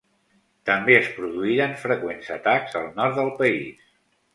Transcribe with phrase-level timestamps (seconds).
[0.69, 3.91] També es produïren freqüents atacs al nord del país.